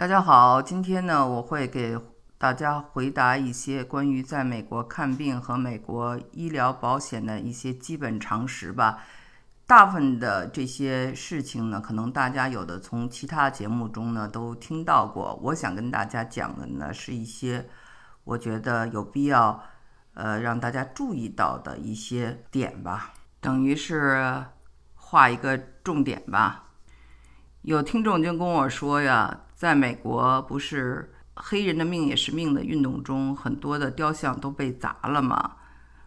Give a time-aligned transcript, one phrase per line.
[0.00, 1.94] 大家好，今天呢，我会给
[2.38, 9.00] 大家回答一些关于在美国看病和美国医疗保险的一些基本常识吧。
[9.66, 15.38] 大部分的这些事情呢，可能大家有的从其他节目中呢都听到过。
[15.42, 17.68] 我想跟大家讲的呢，是一些
[18.24, 19.62] 我觉得有必要
[20.14, 24.42] 呃让大家注意到的一些点吧，等于是
[24.94, 26.64] 画一个重点吧。
[27.60, 35.56] 有听众就跟我说呀，在美国不是黑人的命也是命的运动中，很多的雕像都被砸了嘛，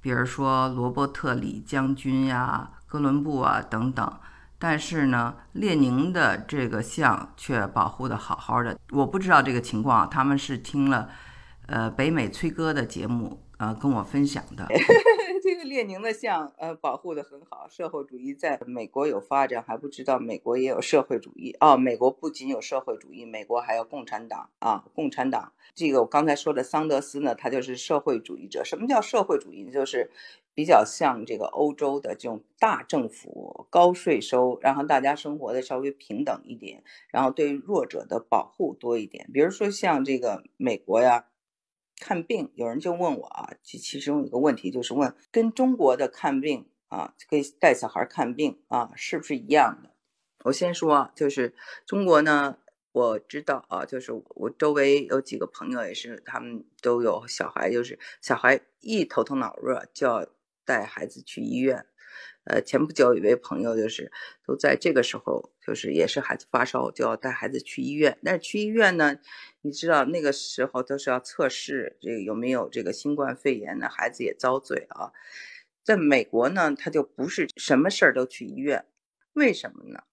[0.00, 4.10] 比如说罗伯特李将军呀、哥伦布啊等等。
[4.58, 8.78] 但是呢，列宁的这个像却保护的好好的。
[8.92, 11.10] 我不知道这个情况，他们是听了
[11.66, 14.66] 呃北美崔哥的节目呃跟我分享的。
[15.42, 17.66] 这个列宁的像，呃，保护的很好。
[17.68, 21.76] 社会主义在美国有发展，还不知道美国也有社会主义哦。
[21.76, 24.84] 美国不仅有社会主义，美国还有共产党啊。
[24.94, 28.64] 共产党，这个我刚才说的桑德斯呢，他就是社会主义者。
[28.64, 29.70] 什么叫社会主义？
[29.70, 30.10] 就是
[30.54, 39.28] 比较像这个欧洲的这种大政府、高税收，然后大家生活的稍微平等一点，然后对弱者的保护多一点。
[39.32, 41.26] 比如说像这个美国呀。
[42.00, 49.90] 看病，有人就问我啊，其其中有一个问题就是问，跟中国的看病啊，给带小孩看病啊，是不是一样的？
[50.44, 51.54] 我先说，就是
[51.86, 52.58] 中国呢，
[52.92, 60.26] 我知道啊，就是我周围有几个朋友也是，他们都有小孩，就是小孩一头疼脑热就要
[60.64, 61.86] 带孩子去医院。
[62.44, 64.12] 呃，前不久有位朋友就是
[64.46, 68.18] 都在这个时候，就是也是孩子发烧就要带孩子去医院。
[68.22, 69.18] 但是去医院呢，
[69.62, 75.12] 你知道那个时候都是要测试这个有没有这个新冠肺炎呢，孩子也遭罪啊。
[75.82, 78.86] 在美国呢，他就不是什么事儿都去医院，
[79.32, 80.04] 为什么呢？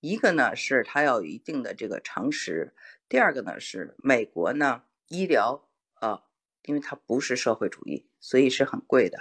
[0.00, 2.74] 一个呢是他要有一定的这个常识，
[3.08, 6.24] 第二个呢是美国呢医疗啊，
[6.64, 9.18] 因为它不是社会主义，所以是很贵的。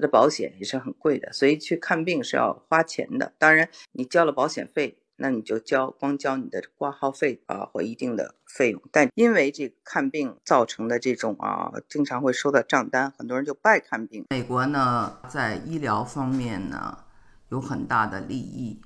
[0.00, 3.32] 的保险也是很贵的，所以去看病是要花钱的。
[3.38, 8.82] 当然，你交了保险费，那你就交光交你的挂号费啊，或一定的费用。
[8.90, 14.24] 但因为这看病造成的这种啊，经常会收到账单，很多人就不爱看病。
[14.30, 17.04] 美国呢，在医疗方面呢，
[17.50, 18.80] 有很大的利益，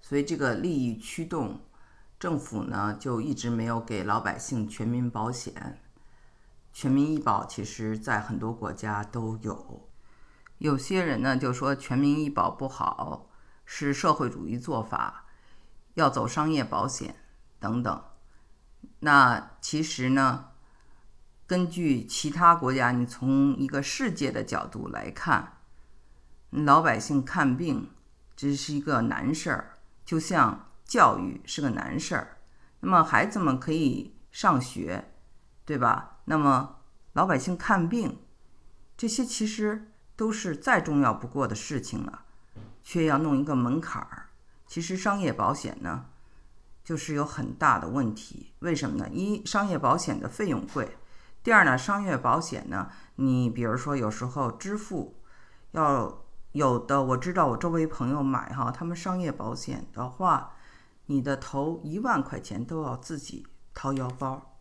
[0.00, 1.60] 所以这个利益驱动，
[2.18, 5.80] 政府呢就一直没有给老百姓全民保险。
[6.72, 9.89] 全民医保其实在很多国家都有。
[10.60, 13.30] 有些人呢就说全民医保不好，
[13.64, 15.24] 是社会主义做法，
[15.94, 17.16] 要走商业保险
[17.58, 18.04] 等等。
[18.98, 20.50] 那其实呢，
[21.46, 25.54] 根据其他国家，你从一个世界的角度来看，
[26.50, 27.90] 老百姓看病
[28.36, 32.36] 这是一个难事儿，就像教育是个难事儿。
[32.80, 35.10] 那么孩子们可以上学，
[35.64, 36.18] 对吧？
[36.26, 36.80] 那么
[37.14, 38.18] 老百姓看病，
[38.98, 39.86] 这些其实。
[40.20, 42.26] 都是再重要不过的事情了，
[42.84, 44.28] 却要弄一个门槛儿。
[44.66, 46.04] 其实商业保险呢，
[46.84, 48.52] 就是有很大的问题。
[48.58, 49.08] 为什么呢？
[49.10, 50.84] 一，商业保险的费用贵；
[51.42, 55.16] 第二呢，商业保险呢，你比如说有时候支付
[55.70, 60.52] 要有的，我知道我周围朋友买哈，他们商业保险的话，
[61.06, 64.58] 你的头一万块钱都要自己掏腰包。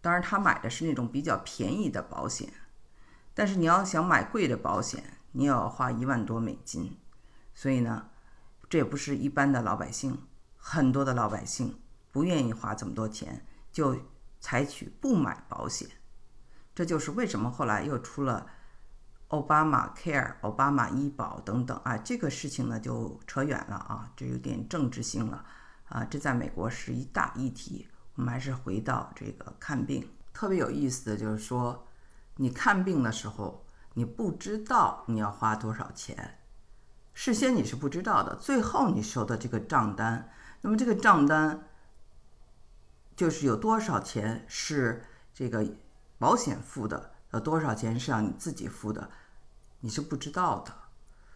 [0.00, 2.50] 当然，他买的是那种比较便宜的保险。
[3.36, 5.02] 但是你要想买贵的保险，
[5.32, 6.96] 你也要花一万多美金，
[7.52, 8.10] 所以呢，
[8.70, 10.16] 这也不是一般的老百姓，
[10.56, 11.80] 很多的老百姓
[12.12, 13.98] 不愿意花这么多钱，就
[14.38, 15.88] 采取不买保险。
[16.76, 18.46] 这就是为什么后来又出了
[19.28, 25.44] 奥巴马 Care、奥巴马医保等等啊，这个事情呢就扯远了啊，这有点政治性了
[25.88, 27.88] 啊，这在美国是一大议题。
[28.14, 31.84] 我们还是回到这个看病，特别有意思的就是说。
[32.36, 33.64] 你看病的时候，
[33.94, 36.40] 你不知道你要花多少钱，
[37.12, 38.34] 事先你是不知道的。
[38.34, 41.68] 最后你收的这个账单，那么这个账单
[43.14, 45.64] 就是有多少钱是这个
[46.18, 49.08] 保险付的，有多少钱是让你自己付的，
[49.78, 50.74] 你是不知道的。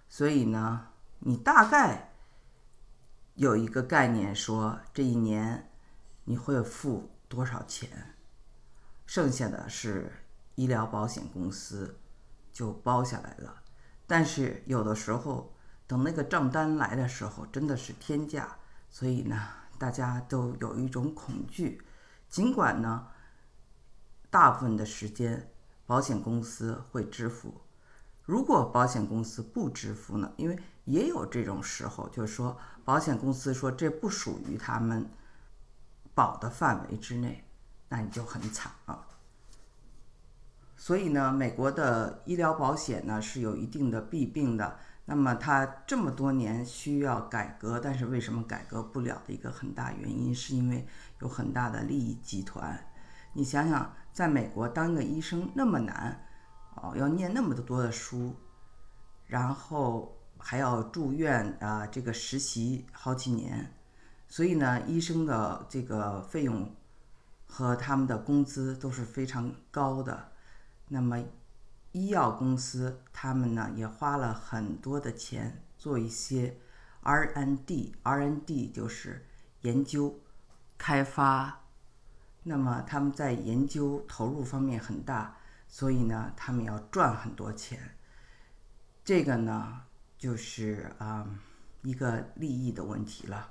[0.09, 0.89] 所以呢，
[1.21, 2.13] 你大概
[3.35, 5.71] 有一个概念，说这一年
[6.25, 8.17] 你会付多少钱，
[9.07, 10.25] 剩下的是。
[10.59, 12.01] 医疗保险公司
[12.53, 13.63] 就包下来了，
[14.09, 15.55] 但是有的时候
[15.87, 18.57] 等那个账单来的时候，真的是天价，
[18.91, 19.41] 所以呢，
[19.79, 21.81] 大家都有一种恐惧。
[22.29, 23.07] 尽管呢，
[24.31, 25.49] 大部分的时间
[25.87, 27.61] 保险公司会支付，
[28.25, 30.33] 如果保险公司不支付呢？
[30.37, 35.09] 因为也有这种时候，就是说保险公司说这不属于他们
[36.15, 37.45] 保的范围之内，
[37.89, 39.07] 那你就很惨啊。
[40.81, 44.79] 所以呢，美国的医疗保险呢是有一定的弊病的。
[45.05, 50.87] 那么它这么多年需要改革，但是为什么改革不了的一个很大原因，是因为
[51.21, 52.79] 有很大的利益集团。
[53.33, 56.25] 你想想，在美国当一个医生那么难，
[56.77, 58.37] 哦，要念那么多的书，
[59.27, 63.75] 然后还要住院啊，这个实习好几年，
[64.29, 66.71] 所以呢，医生的这个费用
[67.47, 70.33] 和他们的工资都是非常高的。
[70.89, 71.23] 那么，
[71.93, 76.59] 医药公司他们呢也花了很多的钱做一些
[77.03, 79.27] RND，RND 就是
[79.63, 80.21] 研究
[80.77, 81.65] 开发。
[82.45, 85.37] 那么他们在研究投入方面很大，
[85.67, 87.97] 所以呢他们要赚很多钱。
[89.05, 89.83] 这个呢
[90.17, 91.27] 就是啊
[91.83, 93.51] 一个利益的问题了。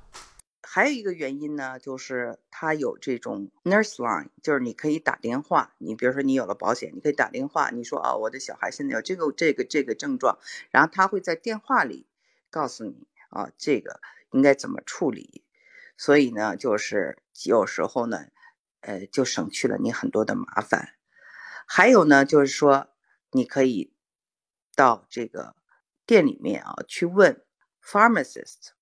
[0.70, 5.74] 还有一个原因呢，就是它有这种 nurse line，就是你可以打电话。
[5.78, 10.38] 你比如说你有了保险，你可以打电话，你说啊，我的小孩现在有这个这个这个症状，
[10.70, 12.06] 然后他会在电话里
[12.50, 15.46] 告诉你啊，这个应该怎么处理。
[15.96, 18.26] 所以呢，就是有时候呢，
[18.82, 20.96] 呃，就省去了你很多的麻烦。
[21.66, 22.90] 还有呢，就是说
[23.32, 23.94] 你可以
[24.76, 25.56] 到这个
[26.06, 27.42] 店里面啊去问
[27.82, 28.77] pharmacist。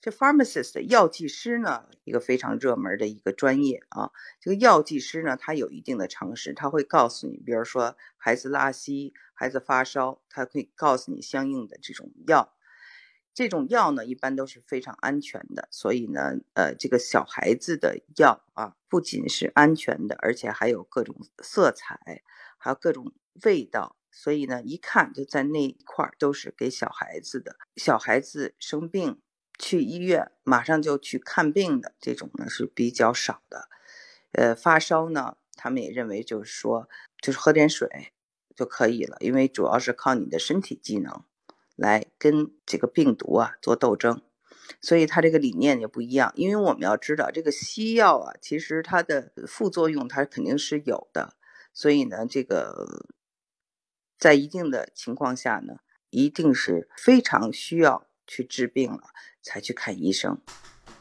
[0.00, 4.10] 这 pharmacist 药剂师呢，一个非常热门的一个专业啊。
[4.40, 12.54] 这个药剂师呢，他有一定的常识，他会告诉你，比如说孩子拉稀、孩子发烧，他会告诉你相应的这种药。
[13.34, 15.68] 这种药呢，一般都是非常安全的。
[15.70, 22.22] 所以呢，呃，这个小孩子的药啊，不仅是安全的，而且还有各种色彩，
[22.56, 23.12] 还有各种
[23.44, 23.96] 味道。
[24.10, 27.56] 所以呢，一看就在那一块都是给小孩子的。
[27.76, 29.20] 小孩子生病。
[29.60, 33.68] 去医院马上就去看病的这种呢是比较少的，
[34.32, 36.88] 呃，发烧呢，他们也认为就是说，
[37.20, 38.12] 就是喝点水
[38.56, 41.22] 就可以了，因为主要是靠你的身体机能
[41.76, 44.22] 来跟这个病毒啊做斗争，
[44.80, 46.32] 所以他这个理念也不一样。
[46.34, 51.36] 因为我们要知道，这个西药啊，其实它的副作用它肯定是有的，
[51.74, 53.06] 所以呢，这个
[54.18, 55.80] 在一定的情况下呢，
[56.10, 59.04] 一定是非常需要去治病了。
[59.42, 60.38] 才去看医生。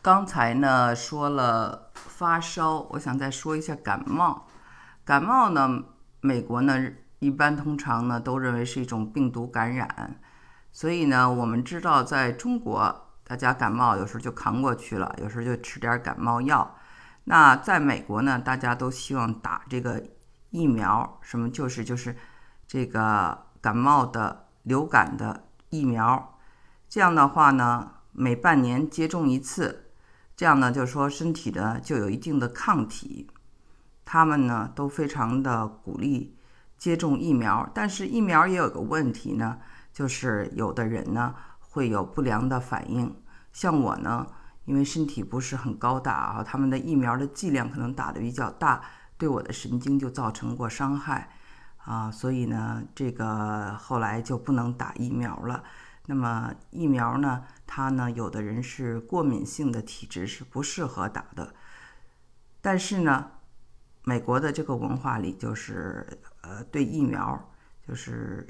[0.02, 4.48] 刚才呢说了发烧，我想再说一下感冒。
[5.04, 5.84] 感冒呢，
[6.22, 10.22] 美国呢一般通常呢都认为是一种病毒感染，
[10.72, 16.78] 所以呢我们知道在中国，大家感冒有时候就扛过去了，有时候就吃点感冒药。
[17.26, 20.02] 那在美国呢，大家都希望打这个
[20.52, 22.16] 疫苗，什么就是就是
[22.66, 26.40] 这个感冒的、流感的疫苗。
[26.88, 27.96] 这样的话呢。
[28.22, 29.86] 每半年接种一次，
[30.36, 33.30] 这样呢，就是说身体的就有一定的抗体。
[34.04, 36.36] 他们呢都非常的鼓励
[36.78, 39.60] 接种疫苗，但是疫苗也有个问题呢，
[39.94, 43.16] 就是有的人呢会有不良的反应。
[43.54, 44.28] 像我呢，
[44.66, 48.82] 因为身体不是很高大啊，他们的疫苗的剂量可能打的比较大，
[49.18, 51.30] 对我的神经就造成过伤害
[51.86, 55.64] 啊，所以呢，这个后来就不能打疫苗了。
[56.10, 57.46] 那么疫苗呢？
[57.68, 61.54] 它呢，有的人是过敏性的体质，是不适合打的。
[62.62, 63.30] 但是呢，
[64.04, 67.52] 美国的这个文化里，就是呃，对疫苗
[67.88, 68.48] 就是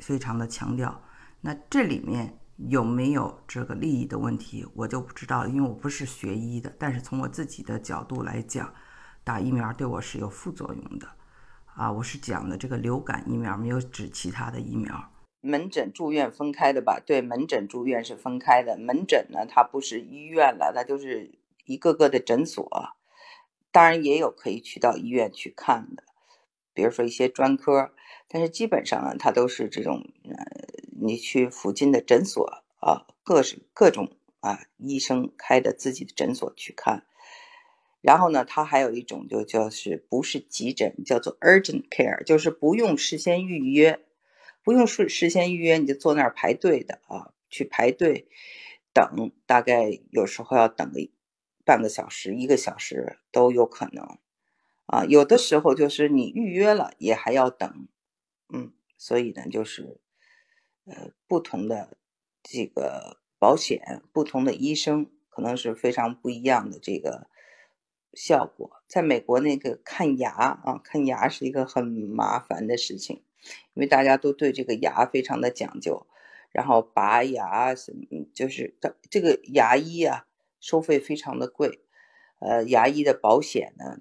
[0.00, 1.02] 非常的强调。
[1.40, 6.70] 那这里面有没有这个利益的问题，我就不知道，因为我不是学医的。
[6.78, 8.70] 但是从我自己的角度来讲，
[9.24, 11.08] 打疫苗对我是有副作用的。
[11.74, 15.11] 啊，我是讲的这个流感疫苗，没有指其他的疫苗。
[15.42, 17.02] 门诊住院分开的吧？
[17.04, 18.78] 对，门诊住院是分开的。
[18.78, 21.32] 门诊呢，它不是医院了，它就是
[21.64, 22.66] 一个个的诊所。
[23.72, 26.04] 当然也有可以去到医院去看的，
[26.72, 27.92] 比如说一些专科。
[28.28, 30.46] 但是基本上呢，它都是这种，呃，
[31.00, 37.04] 你去附近的诊所啊，各式各种啊，医生开的自己的诊所去看。
[38.00, 44.00] 然后呢，它还有一种就叫是不是急诊，叫做 urgent care，就是不用事先预约。
[44.62, 48.28] 不用事事先预约，你就坐那儿排队的啊，去排队
[48.92, 51.10] 等，大概有时候要等个
[51.64, 54.18] 半个小时、一个小时都有可能
[54.86, 55.04] 啊。
[55.04, 57.88] 有的时候就是你预约了也还要等，
[58.52, 60.00] 嗯，所以呢，就是
[60.84, 61.96] 呃，不同的
[62.42, 67.28] 这个保险、不同的医生，可能是非常不一样的这个
[68.12, 68.82] 效果。
[68.86, 73.24] 在美国，那个看牙啊，看牙是一个很麻烦的事情。
[73.74, 76.06] 因为大家都对这个牙非常的讲究，
[76.50, 80.26] 然后拔牙什么，就是这这个牙医啊，
[80.60, 81.80] 收费非常的贵，
[82.38, 84.00] 呃，牙医的保险呢，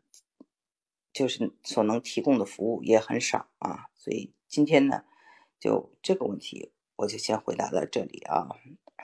[1.13, 3.85] 就是所能提供的服务也很少啊。
[3.95, 5.03] 所以今天呢，
[5.59, 8.47] 就这个问题，我就先回答到这里啊。